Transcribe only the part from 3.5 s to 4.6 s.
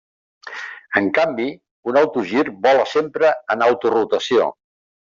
en autorotació.